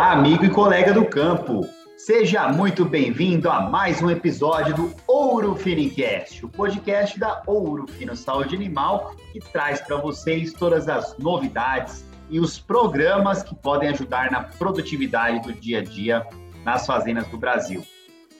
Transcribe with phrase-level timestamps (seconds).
[0.00, 1.68] Olá, amigo e colega do campo.
[1.94, 8.16] Seja muito bem-vindo a mais um episódio do Ouro Finicast, o podcast da Ouro Fino
[8.16, 14.30] Saúde Animal, que traz para vocês todas as novidades e os programas que podem ajudar
[14.30, 16.26] na produtividade do dia a dia
[16.64, 17.86] nas fazendas do Brasil.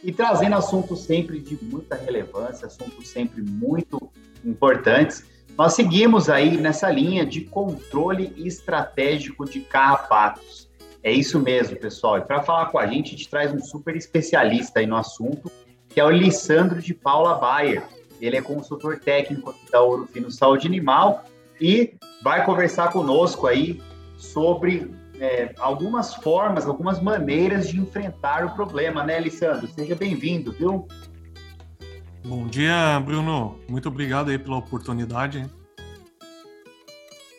[0.02, 4.10] E trazendo assuntos sempre de muita relevância, assuntos sempre muito
[4.42, 5.26] importantes.
[5.58, 10.69] Nós seguimos aí nessa linha de controle estratégico de carrapatos.
[11.02, 12.18] É isso mesmo, pessoal.
[12.18, 15.50] E para falar com a gente, a gente traz um super especialista aí no assunto,
[15.88, 17.82] que é o Lissandro de Paula Bayer.
[18.20, 21.24] Ele é consultor técnico da Ouro Fino Saúde Animal
[21.58, 23.80] e vai conversar conosco aí
[24.18, 29.68] sobre é, algumas formas, algumas maneiras de enfrentar o problema, né, Lissandro?
[29.68, 30.86] Seja bem-vindo, viu?
[32.26, 33.58] Bom dia, Bruno.
[33.68, 35.48] Muito obrigado aí pela oportunidade.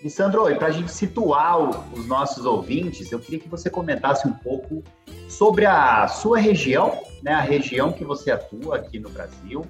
[0.03, 1.59] Lissandro, para a gente situar
[1.93, 4.83] os nossos ouvintes, eu queria que você comentasse um pouco
[5.29, 9.63] sobre a sua região, né, a região que você atua aqui no Brasil,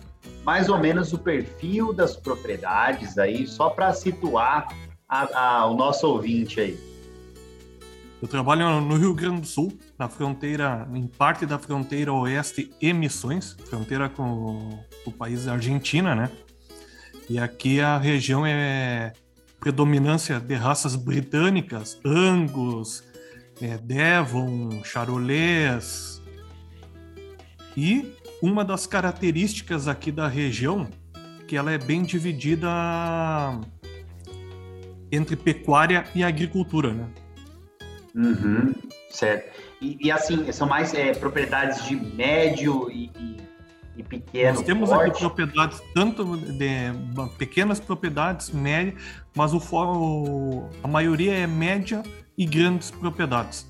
[0.43, 4.67] mais ou menos o perfil das propriedades aí, só para situar
[5.07, 6.79] a, a, o nosso ouvinte aí.
[8.21, 12.93] Eu trabalho no Rio Grande do Sul, na fronteira, em parte da fronteira oeste e
[12.93, 16.29] Missões, fronteira com o país Argentina, né?
[17.27, 19.11] E aqui a região é
[19.61, 23.03] predominância de raças britânicas, Angus,
[23.61, 26.19] é, Devon, Charolais.
[27.77, 30.89] E uma das características aqui da região
[31.47, 32.67] que ela é bem dividida
[35.11, 37.07] entre pecuária e agricultura, né?
[38.15, 38.73] Uhum,
[39.11, 39.59] certo.
[39.79, 43.40] E, e, assim, são mais é, propriedades de médio e, e,
[43.95, 45.09] e pequeno Nós temos porte.
[45.09, 46.67] aqui propriedades, tanto de
[47.37, 49.01] pequenas propriedades, médias,
[49.35, 52.03] mas o, o, a maioria é média
[52.37, 53.69] e grandes propriedades.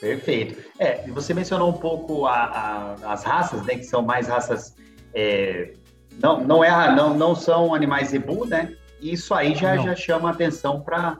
[0.00, 0.60] Perfeito.
[0.78, 4.74] É, você mencionou um pouco a, a, as raças, né, que são mais raças.
[5.14, 5.74] É,
[6.20, 8.74] não, não, é, não, não são animais zebu, né?
[9.00, 11.18] Isso aí já, já chama atenção para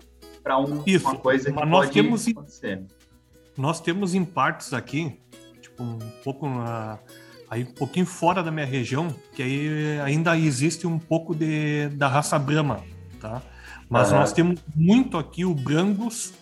[0.59, 2.83] um, uma coisa que mas nós pode temos, acontecer.
[3.57, 5.21] Nós temos em partes aqui,
[5.61, 6.99] tipo, um pouco na,
[7.53, 12.09] aí um pouquinho fora da minha região, que aí ainda existe um pouco de, da
[12.09, 12.81] raça Brahma,
[13.21, 13.43] tá?
[13.91, 14.21] Mas uhum.
[14.21, 16.33] nós temos muito aqui o Brangus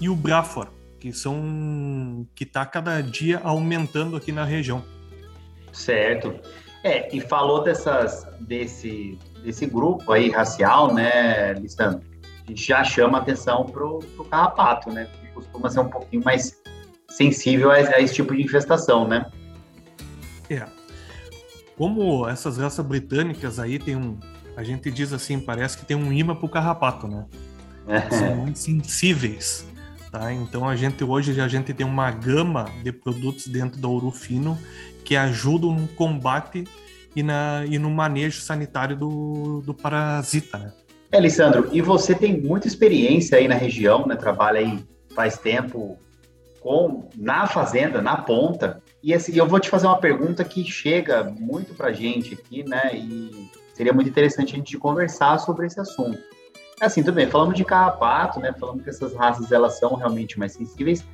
[0.00, 0.68] e o Brafor,
[1.00, 4.84] que são que está cada dia aumentando aqui na região.
[5.72, 6.38] Certo.
[6.84, 12.00] É, e falou dessas desse desse grupo aí racial, né, Listano?
[12.46, 15.08] A gente já chama atenção pro, pro carrapato, né?
[15.20, 16.62] Que costuma ser um pouquinho mais
[17.08, 19.26] sensível a, a esse tipo de infestação, né?
[20.50, 20.66] É.
[21.76, 24.18] Como essas raças britânicas aí tem um,
[24.56, 27.24] a gente diz assim, parece que tem um imã pro carrapato, né?
[28.10, 29.66] São muito sensíveis,
[30.10, 30.32] tá?
[30.32, 34.58] Então a gente hoje a gente tem uma gama de produtos dentro do ouro fino
[35.04, 36.64] que ajudam no combate
[37.16, 40.72] e, na, e no manejo sanitário do, do parasita, né?
[41.12, 44.14] É, Alessandro, e você tem muita experiência aí na região, né?
[44.14, 44.78] Trabalha aí
[45.14, 45.98] faz tempo
[46.60, 48.80] com na fazenda, na ponta.
[49.02, 52.94] E assim, eu vou te fazer uma pergunta que chega muito pra gente aqui, né?
[52.94, 56.18] E seria muito interessante a gente conversar sobre esse assunto.
[56.80, 58.52] Assim, tudo bem, falamos de carrapato, né?
[58.58, 61.04] Falamos que essas raças elas são realmente mais sensíveis,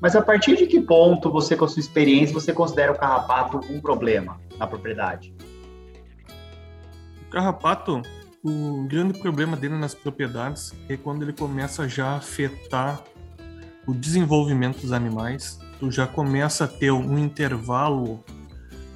[0.00, 3.60] mas a partir de que ponto você, com a sua experiência, você considera o carrapato
[3.70, 5.34] um problema na propriedade?
[7.26, 8.00] O carrapato,
[8.42, 13.02] o grande problema dele nas propriedades é quando ele começa já a afetar
[13.86, 18.22] o desenvolvimento dos animais, tu já começa a ter um intervalo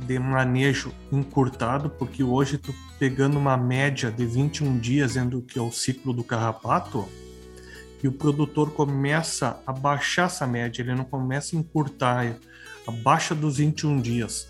[0.06, 5.62] de manejo encurtado, porque hoje tu pegando uma média de 21 dias, sendo que é
[5.62, 7.08] o ciclo do carrapato,
[8.02, 12.36] e o produtor começa a baixar essa média, ele não começa a encurtar,
[12.86, 14.46] abaixa dos 21 dias.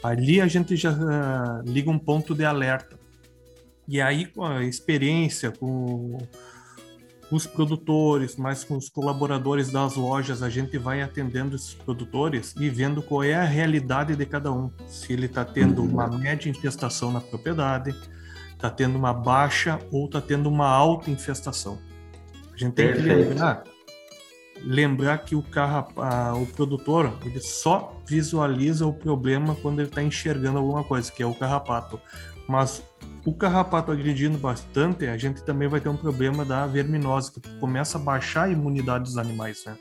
[0.00, 2.96] Ali a gente já uh, liga um ponto de alerta.
[3.88, 6.18] E aí, com a experiência, com
[7.32, 12.68] os produtores, mas com os colaboradores das lojas, a gente vai atendendo esses produtores e
[12.68, 14.70] vendo qual é a realidade de cada um.
[14.86, 17.96] Se ele está tendo uma média infestação na propriedade,
[18.52, 21.78] está tendo uma baixa ou está tendo uma alta infestação.
[22.52, 23.08] A gente tem Perfeito.
[23.08, 23.64] que lembrar,
[24.62, 25.88] lembrar que o, carro,
[26.38, 31.26] o produtor ele só visualiza o problema quando ele está enxergando alguma coisa, que é
[31.26, 31.98] o carrapato.
[32.46, 32.82] Mas
[33.24, 37.96] o carrapato agredindo bastante, a gente também vai ter um problema da verminose, que começa
[37.96, 39.76] a baixar a imunidade dos animais, né?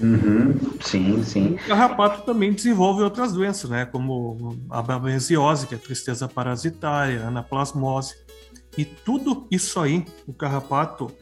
[0.00, 1.54] Uhum, sim, sim.
[1.54, 3.84] O carrapato também desenvolve outras doenças, né?
[3.84, 8.14] Como a babesiose, que é a tristeza parasitária, a anaplasmose.
[8.76, 11.12] E tudo isso aí, o carrapato,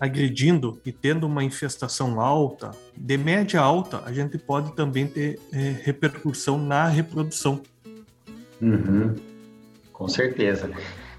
[0.00, 5.76] agredindo e tendo uma infestação alta, de média alta, a gente pode também ter é,
[5.82, 7.62] repercussão na reprodução.
[8.62, 9.14] Uhum.
[10.00, 10.70] Com certeza.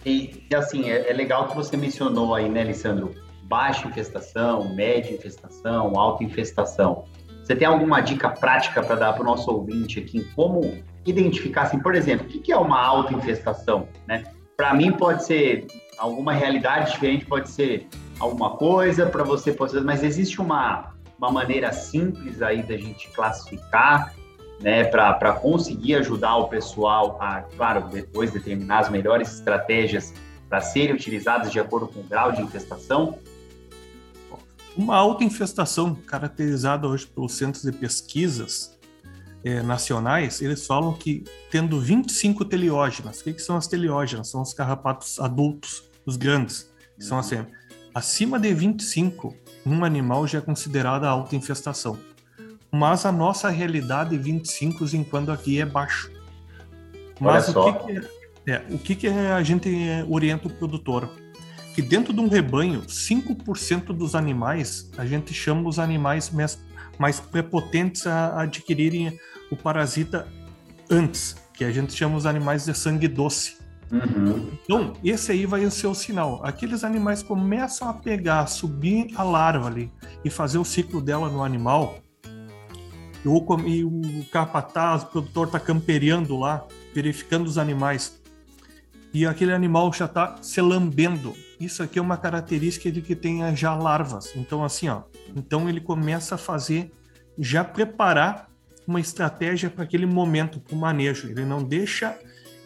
[0.04, 3.14] E, assim, é, é, legal que você mencionou aí, né, Alessandro?
[3.44, 7.06] Baixa infestação, média infestação, alta infestação.
[7.44, 11.64] Você tem alguma dica prática para dar para o nosso ouvinte aqui em como identificar,
[11.64, 14.24] assim, por exemplo, o que é uma alta infestação, né?
[14.58, 15.68] Para mim pode ser
[16.00, 17.88] alguma realidade diferente, pode ser
[18.20, 23.10] alguma coisa, para você pode ser, mas existe uma, uma maneira simples aí da gente
[23.10, 24.16] classificar,
[24.62, 30.14] né, para conseguir ajudar o pessoal a, claro, depois determinar as melhores estratégias
[30.48, 33.18] para serem utilizadas de acordo com o grau de infestação?
[34.78, 38.78] Uma alta infestação caracterizada hoje pelos centros de pesquisas
[39.44, 44.30] é, nacionais, eles falam que tendo 25 teleógenas, o que, que são as teleógenas?
[44.30, 47.46] São os carrapatos adultos, os grandes, que são assim,
[47.94, 49.36] acima de 25,
[49.66, 51.98] um animal já é considerada alta infestação.
[52.72, 56.12] Mas a nossa realidade 25 enquanto aqui é baixo.
[57.20, 57.92] Mas o que, que,
[58.48, 59.70] é, é, o que, que a gente
[60.10, 61.10] orienta o produtor?
[61.76, 66.60] Que dentro de um rebanho, 5% dos animais, a gente chama os animais mais,
[66.98, 69.18] mais prepotentes a adquirirem
[69.52, 70.28] o parasita
[70.90, 73.62] antes, que a gente chama os animais de sangue doce.
[73.92, 74.52] Uhum.
[74.64, 76.42] Então, esse aí vai ser o sinal.
[76.44, 79.92] Aqueles animais começam a pegar, subir a larva ali
[80.24, 82.00] e fazer o ciclo dela no animal.
[83.24, 88.20] E o capataz, o produtor está camperiando lá, verificando os animais.
[89.14, 91.36] E aquele animal já está se lambendo.
[91.60, 94.32] Isso aqui é uma característica de que tenha já larvas.
[94.36, 95.04] Então, assim, ó.
[95.36, 96.92] Então ele começa a fazer,
[97.38, 98.50] já preparar
[98.88, 101.30] uma estratégia para aquele momento, para o manejo.
[101.30, 102.18] Ele não deixa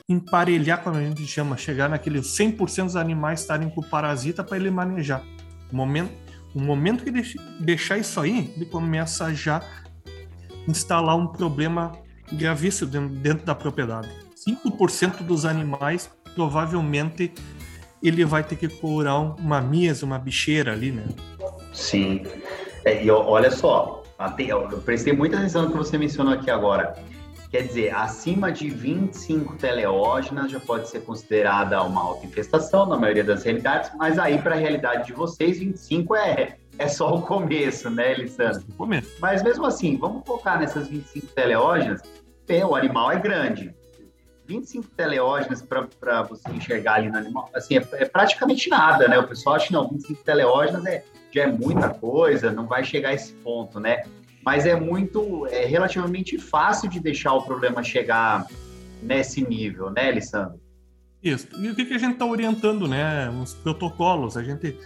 [0.08, 4.56] emparelhar, como a gente chama, chegar naquele 100% dos animais estarem com o parasita para
[4.56, 5.24] ele manejar.
[5.72, 6.12] O momento,
[6.54, 7.24] o momento que ele
[7.60, 9.62] deixar isso aí, ele começa já
[10.68, 11.92] instalar um problema
[12.32, 14.10] gravíssimo dentro, da propriedade.
[14.48, 17.32] 5% dos animais provavelmente
[18.04, 21.06] ele vai ter que curar uma mesa, uma bicheira ali, né?
[21.74, 22.24] Sim.
[22.84, 24.04] É, e olha só,
[24.38, 26.94] eu prestei muita atenção no que você mencionou aqui agora.
[27.50, 33.44] Quer dizer, acima de 25 teleógenas já pode ser considerada uma autoinfestação na maioria das
[33.44, 38.14] realidades, mas aí para a realidade de vocês, 25 é, é só o começo, né,
[38.14, 38.64] Lissandro?
[38.70, 39.16] O começo.
[39.20, 42.02] Mas mesmo assim, vamos focar nessas 25 teleógenas,
[42.68, 43.74] o animal é grande.
[44.48, 49.18] 25 teleógenas para você enxergar ali no animal, assim, é, é, praticamente nada, né?
[49.18, 53.10] O pessoal acha que não, 25 teleógenas é, já é muita coisa, não vai chegar
[53.10, 54.04] a esse ponto, né?
[54.44, 58.46] Mas é muito, é relativamente fácil de deixar o problema chegar
[59.02, 60.60] nesse nível, né, Alessandro?
[61.24, 61.48] Isso.
[61.58, 63.28] E o que, que a gente está orientando, né?
[63.42, 64.38] Os protocolos.
[64.38, 64.78] A gente,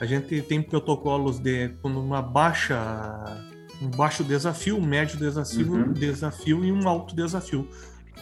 [0.00, 2.78] a gente tem protocolos de uma baixa,
[3.82, 5.92] um baixo desafio, um médio desafio, uhum.
[5.92, 7.68] desafio e um alto desafio.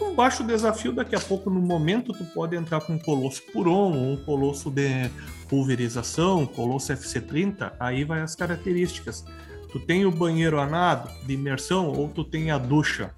[0.01, 3.93] Um baixo desafio, daqui a pouco, no momento, tu pode entrar com um colosso Puron,
[3.93, 5.11] um colosso de
[5.49, 9.25] pulverização, colosso FC30, aí vai as características.
[9.73, 13.11] Tu tem o banheiro anado de imersão ou tu tem a ducha.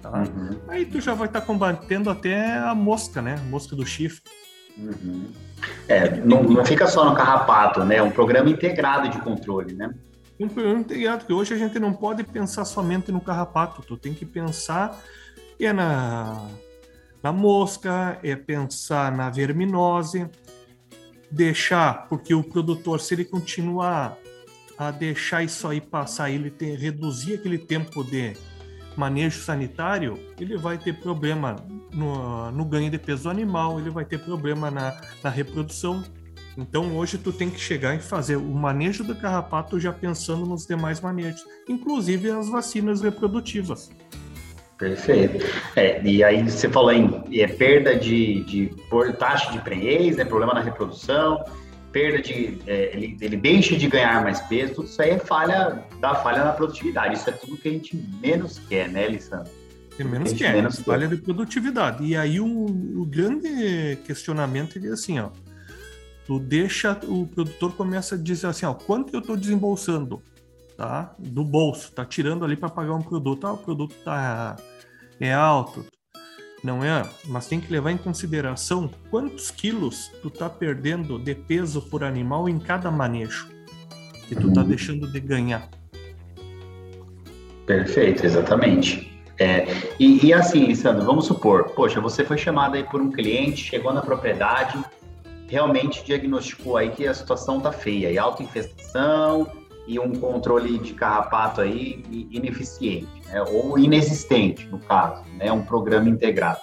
[0.00, 0.22] Tá?
[0.22, 0.60] Uhum.
[0.68, 3.36] Aí tu já vai estar tá combatendo até a mosca, né?
[3.38, 4.22] A mosca do chifre.
[4.76, 5.26] Uhum.
[5.88, 7.96] É, não, não fica só no carrapato, né?
[7.96, 9.94] É um programa integrado de controle, né?
[10.38, 14.26] Um programa integrado, hoje a gente não pode pensar somente no carrapato, tu tem que
[14.26, 15.00] pensar
[15.58, 16.48] é na,
[17.22, 20.28] na mosca, é pensar na verminose,
[21.30, 24.18] deixar, porque o produtor, se ele continuar
[24.76, 28.36] a deixar isso aí passar, ele ter, reduzir aquele tempo de
[28.96, 31.56] manejo sanitário, ele vai ter problema
[31.92, 36.02] no, no ganho de peso animal, ele vai ter problema na, na reprodução.
[36.56, 40.66] Então hoje tu tem que chegar e fazer o manejo do carrapato já pensando nos
[40.66, 43.90] demais manejos, inclusive as vacinas reprodutivas.
[44.78, 45.44] Perfeito.
[45.74, 48.70] É, e aí você falou em é, perda de, de
[49.18, 51.42] taxa de prenhez, né, problema na reprodução,
[51.96, 52.58] perda de.
[52.66, 56.44] É, ele, ele deixa de ganhar mais peso, tudo isso aí é falha, dá falha
[56.44, 57.14] na produtividade.
[57.14, 59.50] Isso é tudo que a gente menos quer, né, Lissandro?
[59.98, 62.04] É menos quer, menos falha de produtividade.
[62.04, 65.30] E aí o, o grande questionamento é assim, ó.
[66.26, 70.22] Tu deixa, o produtor começa a dizer assim, ó, quanto eu estou desembolsando?
[70.76, 71.14] tá?
[71.18, 73.46] Do bolso, tá tirando ali para pagar um produto.
[73.46, 74.56] Ah, o produto tá
[75.18, 75.86] é alto,
[76.66, 77.08] não é?
[77.26, 82.48] Mas tem que levar em consideração quantos quilos tu tá perdendo de peso por animal
[82.48, 83.48] em cada manejo
[84.26, 85.68] que tu tá deixando de ganhar.
[87.64, 89.16] Perfeito, exatamente.
[89.38, 89.66] É,
[90.00, 93.92] e, e, assim, Lissandro, vamos supor, poxa, você foi chamado aí por um cliente, chegou
[93.92, 94.82] na propriedade,
[95.46, 99.46] realmente diagnosticou aí que a situação tá feia, e autoinfestação
[99.86, 103.42] e um controle de carrapato aí ineficiente, né?
[103.42, 105.50] ou inexistente, no caso, né?
[105.52, 106.60] um programa integrado.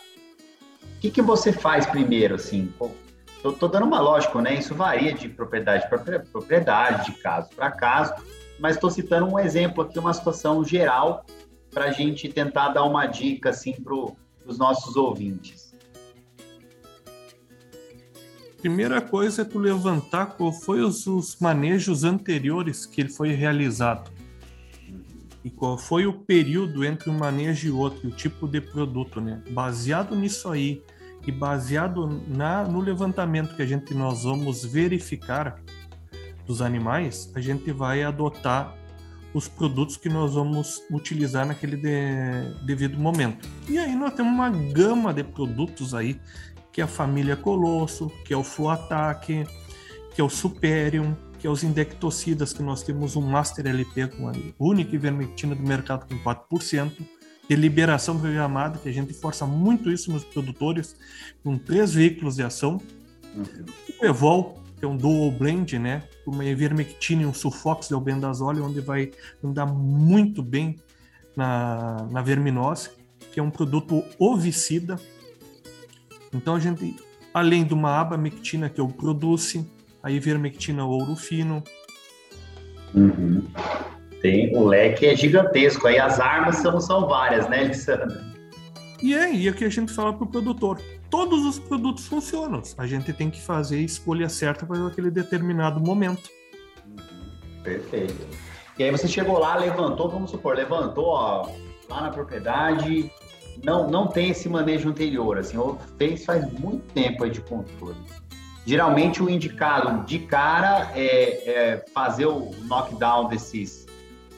[0.98, 2.72] O que, que você faz primeiro, assim?
[3.60, 4.56] Tô dando uma lógica, né?
[4.56, 8.14] Isso varia de propriedade para propriedade, de caso para caso,
[8.58, 11.26] mas estou citando um exemplo aqui, uma situação geral,
[11.70, 13.94] para a gente tentar dar uma dica assim para
[14.46, 15.73] os nossos ouvintes.
[18.64, 24.10] Primeira coisa é tu levantar qual foi os, os manejos anteriores que ele foi realizado
[25.44, 29.44] e qual foi o período entre um manejo e outro, o tipo de produto, né?
[29.50, 30.82] Baseado nisso aí
[31.28, 35.60] e baseado na, no levantamento que a gente nós vamos verificar
[36.48, 38.74] dos animais, a gente vai adotar
[39.34, 41.92] os produtos que nós vamos utilizar naquele de,
[42.66, 43.46] devido momento.
[43.68, 46.18] E aí nós temos uma gama de produtos aí,
[46.74, 49.46] que é a família Colosso, que é o Fluataque,
[50.14, 54.28] que é o Superium, que é os indectocidas, que nós temos um Master LP com
[54.28, 56.92] a única ivermectina do mercado com 4%,
[57.48, 60.96] de liberação programada, que a gente força muito isso nos produtores,
[61.44, 62.82] com três veículos de ação.
[63.36, 63.66] Uhum.
[64.02, 66.04] O Evol, que é um dual blend, né?
[66.26, 69.12] Uma ivermectina e um sulfox de albendazole, onde vai
[69.44, 70.80] andar muito bem
[71.36, 72.90] na, na verminose,
[73.32, 75.00] que é um produto ovicida.
[76.34, 76.96] Então a gente,
[77.34, 79.70] além de uma abamectina que é o Produce,
[80.02, 81.64] a ivermectina ouro fino.
[82.94, 83.48] Uhum.
[84.22, 88.24] Tem, o leque é gigantesco, aí as armas são, são várias, né, Lissandra?
[89.02, 90.80] E é aí que a gente fala para o produtor
[91.14, 92.64] todos os produtos funcionam.
[92.76, 96.28] A gente tem que fazer a escolha certa para aquele determinado momento.
[97.62, 98.28] Perfeito.
[98.80, 101.52] E aí você chegou lá, levantou, vamos supor, levantou ó,
[101.88, 103.12] lá na propriedade,
[103.64, 107.98] não, não tem esse manejo anterior, assim, ou fez faz muito tempo de controle.
[108.66, 113.86] Geralmente o indicado de cara é, é fazer o knockdown desses,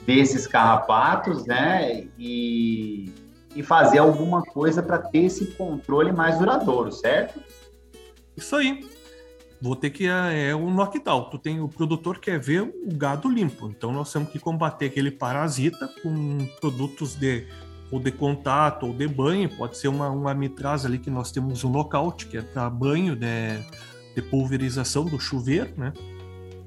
[0.06, 2.08] desses carrapatos, né?
[2.18, 3.14] E
[3.56, 7.40] e fazer alguma coisa para ter esse controle mais duradouro, certo?
[8.36, 8.86] Isso aí.
[9.62, 11.30] Vou ter que é, é um knockdown.
[11.30, 15.10] Tu tem o produtor quer ver o gado limpo, então nós temos que combater aquele
[15.10, 17.48] parasita com produtos de
[17.92, 19.50] ou de contato ou de banho.
[19.50, 23.15] Pode ser uma uma mitrase ali que nós temos um nocaute que é para banho
[23.15, 23.60] de,
[24.15, 25.94] de pulverização do chuveiro, né?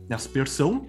[0.09, 0.87] De aspersão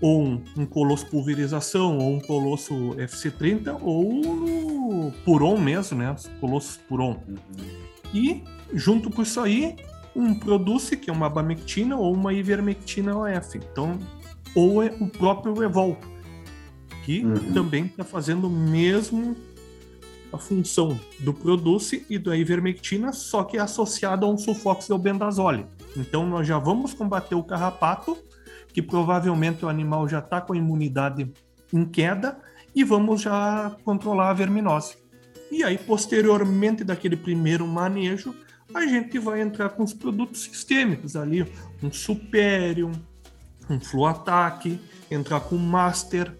[0.00, 6.12] ou um, um colosso pulverização, ou um colosso FC30, ou Puron mesmo, né?
[6.12, 7.22] Os colossos Puron.
[7.26, 7.36] Uhum.
[8.12, 9.76] E, junto com isso aí,
[10.14, 13.58] um Produce, que é uma abamectina, ou uma ivermectina OF.
[13.58, 13.98] Então,
[14.54, 15.96] ou é o próprio Evol,
[17.06, 17.52] que uhum.
[17.52, 19.36] também está fazendo o mesmo
[20.32, 25.64] a função do Produce e da ivermectina, só que é associado a um sulfoxilbendazole.
[25.96, 28.18] Então, nós já vamos combater o carrapato
[28.72, 31.32] que provavelmente o animal já está com a imunidade
[31.72, 32.38] em queda
[32.74, 34.96] e vamos já controlar a verminose.
[35.50, 38.34] E aí, posteriormente daquele primeiro manejo,
[38.74, 41.46] a gente vai entrar com os produtos sistêmicos ali,
[41.80, 42.92] um Superium,
[43.70, 46.36] um Fluataque, entrar com o Master.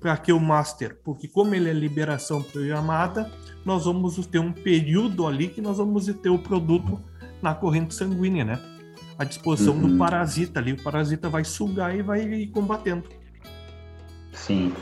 [0.00, 0.98] Para que o Master?
[1.04, 3.30] Porque como ele é liberação programada,
[3.64, 7.00] nós vamos ter um período ali que nós vamos ter o produto
[7.42, 8.58] na corrente sanguínea, né?
[9.20, 9.90] à disposição uhum.
[9.90, 10.72] do parasita ali.
[10.72, 13.04] O parasita vai sugar e vai ir combatendo.
[14.32, 14.72] Sim.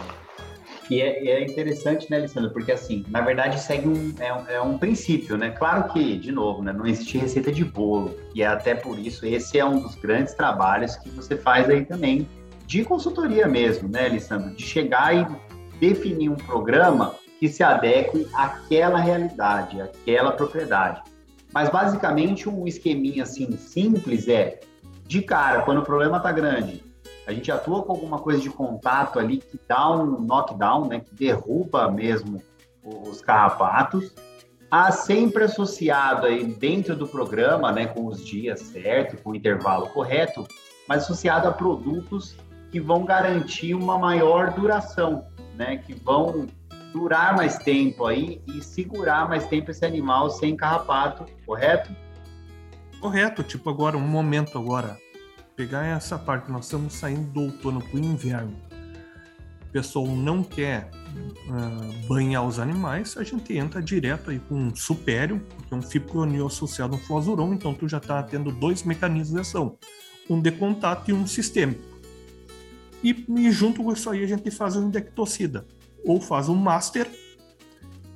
[0.88, 2.50] E é, é, interessante, né, Alessandro?
[2.52, 5.50] Porque, assim, na verdade, segue um, é, um, é um princípio, né?
[5.50, 8.16] Claro que, de novo, né, não existe receita de bolo.
[8.32, 11.84] E é até por isso, esse é um dos grandes trabalhos que você faz aí
[11.84, 12.26] também,
[12.68, 14.54] de consultoria mesmo, né, Alessandro?
[14.54, 15.26] De chegar e
[15.80, 21.02] definir um programa que se adeque àquela realidade, àquela propriedade.
[21.50, 24.60] Mas basicamente um esqueminha assim simples é
[25.06, 26.84] de cara, quando o problema está grande,
[27.26, 31.14] a gente atua com alguma coisa de contato ali que dá um knockdown, né, que
[31.14, 32.42] derruba mesmo
[32.84, 34.14] os carrapatos.
[34.70, 39.86] Há sempre associado aí dentro do programa, né, com os dias certos, com o intervalo
[39.88, 40.46] correto,
[40.86, 42.36] mas associado a produtos
[42.70, 46.46] que vão garantir uma maior duração, né, que vão
[46.92, 51.94] durar mais tempo aí e segurar mais tempo esse animal sem carrapato, correto?
[53.00, 54.96] Correto, tipo agora, um momento agora.
[55.54, 58.56] Pegar essa parte, nós estamos saindo do outono para o inverno.
[59.68, 60.90] O pessoal não quer
[61.48, 65.82] uh, banhar os animais, a gente entra direto aí com um supério, que é um
[65.82, 69.76] fipronil associado a um flozuron, então tu já está tendo dois mecanismos de ação,
[70.28, 71.87] um de contato e um sistêmico.
[73.02, 75.66] E, e junto com isso aí a gente faz um indectocida
[76.04, 77.08] ou faz um master,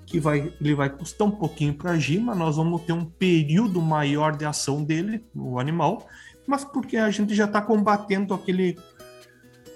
[0.07, 3.81] que vai, ele vai custar um pouquinho para agir, mas nós vamos ter um período
[3.81, 6.07] maior de ação dele, no animal,
[6.47, 8.79] mas porque a gente já está combatendo aquele,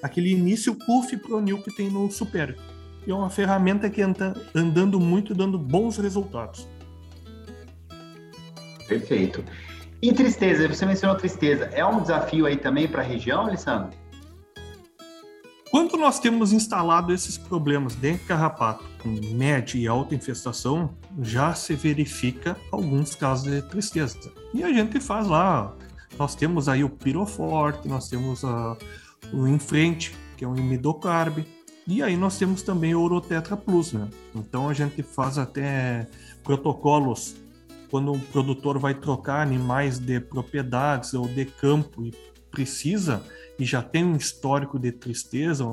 [0.03, 2.57] aquele início puff pronil que tem no Super.
[3.07, 6.69] E é uma ferramenta que anda andando muito, dando bons resultados.
[8.87, 9.45] Perfeito.
[10.03, 11.65] E tristeza, você mencionou tristeza.
[11.73, 13.97] É um desafio aí também para a região, Alessandro?
[15.77, 21.75] Quando nós temos instalado esses problemas de carrapato com média e alta infestação, já se
[21.75, 24.19] verifica alguns casos de tristeza.
[24.55, 25.77] E a gente faz lá,
[26.19, 28.75] nós temos aí o piroforte, nós temos a,
[29.35, 31.45] o enfrente, que é um imidocarb,
[31.87, 34.09] e aí nós temos também o Orotetra Plus, né?
[34.35, 36.09] Então a gente faz até
[36.43, 37.37] protocolos
[37.91, 42.15] quando o produtor vai trocar animais de propriedades ou de campo e
[42.51, 43.23] precisa
[43.59, 45.65] e já tem um histórico de tristeza,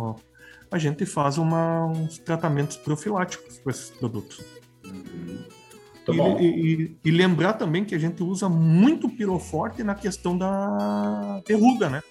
[0.71, 4.41] a gente faz uma, uns tratamentos profiláticos com esses produtos.
[4.85, 6.39] Uhum.
[6.39, 11.89] E, e, e, lembrar também que a gente usa muito piroforte na questão da verruga,
[11.89, 12.03] né?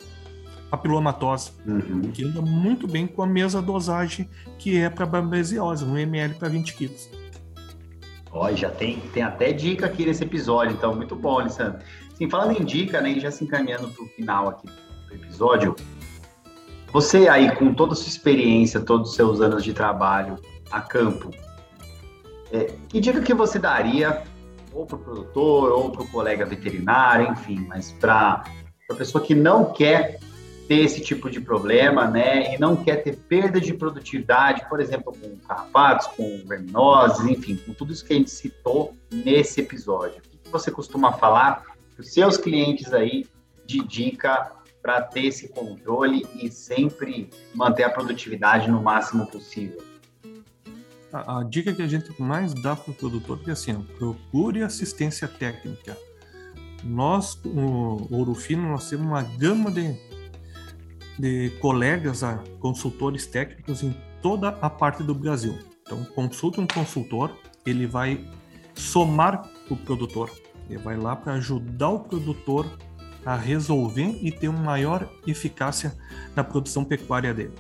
[0.70, 2.00] Papilomatose, uhum.
[2.12, 6.48] que anda muito bem com a mesma dosagem que é para babesiose, 1 ml para
[6.48, 7.10] 20 quilos.
[8.32, 11.80] Ó, já tem, tem até dica aqui nesse episódio, então muito bom, Alessandro.
[12.14, 14.66] Sim, falando em dica, né, já se encaminhando para o final aqui
[15.08, 15.76] do episódio,
[16.92, 20.38] você aí com toda a sua experiência, todos os seus anos de trabalho
[20.70, 21.30] a campo,
[22.50, 24.22] é, que dica que você daria
[24.72, 28.44] ou para o produtor ou para o colega veterinário, enfim, mas para
[28.90, 30.18] a pessoa que não quer
[30.72, 35.12] ter esse tipo de problema, né, e não quer ter perda de produtividade, por exemplo,
[35.12, 40.22] com carrapatos, com verminoses, enfim, com tudo isso que a gente citou nesse episódio.
[40.32, 41.62] O que você costuma falar
[41.94, 43.26] para os seus clientes aí
[43.66, 44.50] de dica
[44.80, 49.82] para ter esse controle e sempre manter a produtividade no máximo possível?
[51.12, 55.28] A, a dica que a gente mais dá para o produtor é assim, procure assistência
[55.28, 55.98] técnica.
[56.82, 59.94] Nós, o Ouro Fino, nós temos uma gama de
[61.18, 65.58] de colegas a consultores técnicos em toda a parte do Brasil.
[65.82, 68.24] Então, consulte um consultor, ele vai
[68.74, 70.30] somar o produtor,
[70.68, 72.66] ele vai lá para ajudar o produtor
[73.24, 75.94] a resolver e ter uma maior eficácia
[76.34, 77.54] na produção pecuária dele.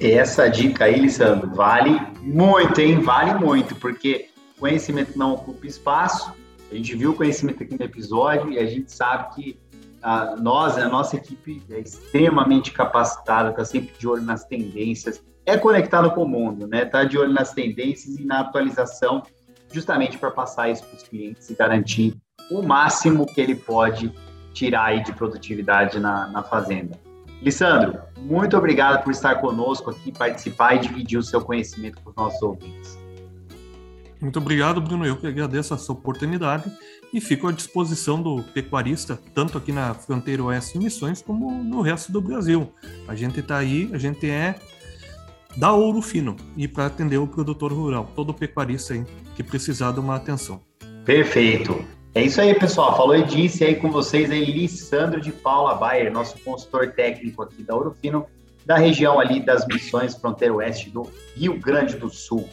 [0.00, 3.00] Essa dica aí, Lissandro, vale muito, hein?
[3.00, 6.32] Vale muito, porque conhecimento não ocupa espaço.
[6.70, 9.58] A gente viu o conhecimento aqui no episódio e a gente sabe que
[10.02, 15.56] a, nós, a nossa equipe é extremamente capacitada, está sempre de olho nas tendências, é
[15.56, 16.82] conectado com o mundo, né?
[16.82, 19.22] Está de olho nas tendências e na atualização,
[19.72, 22.16] justamente para passar isso para os clientes e garantir
[22.50, 24.12] o máximo que ele pode
[24.52, 26.98] tirar aí de produtividade na, na fazenda.
[27.40, 32.16] Lissandro, muito obrigado por estar conosco aqui, participar e dividir o seu conhecimento com os
[32.16, 32.98] nossos ouvintes.
[34.20, 35.04] Muito obrigado, Bruno.
[35.04, 36.70] Eu que agradeço essa oportunidade
[37.12, 41.82] e fico à disposição do pecuarista, tanto aqui na fronteira oeste de Missões, como no
[41.82, 42.72] resto do Brasil.
[43.06, 44.54] A gente está aí, a gente é
[45.56, 49.04] da Ouro Fino e para atender o produtor rural, todo pecuarista aí
[49.36, 50.60] que precisar de uma atenção.
[51.04, 51.84] Perfeito.
[52.14, 52.96] É isso aí, pessoal.
[52.96, 57.62] Falou e disse aí com vocês aí Lissandro de Paula Bayer, nosso consultor técnico aqui
[57.62, 58.26] da Ouro Fino,
[58.66, 62.48] da região ali das Missões, fronteira oeste do Rio Grande do Sul.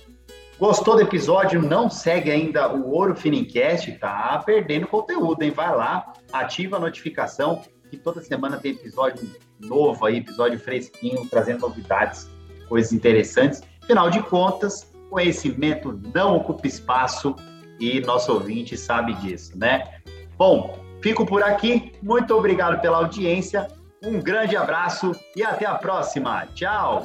[0.60, 1.62] Gostou do episódio?
[1.62, 3.94] Não segue ainda o Ouro Finincast?
[3.94, 5.52] Tá perdendo conteúdo, hein?
[5.52, 9.26] Vai lá, ativa a notificação que toda semana tem episódio
[9.58, 12.30] novo aí, episódio fresquinho, trazendo novidades,
[12.68, 13.62] coisas interessantes.
[13.82, 17.34] Afinal de contas, conhecimento não ocupa espaço
[17.80, 20.02] e nosso ouvinte sabe disso, né?
[20.38, 21.94] Bom, fico por aqui.
[22.04, 23.66] Muito obrigado pela audiência.
[24.04, 26.48] Um grande abraço e até a próxima.
[26.54, 27.04] Tchau!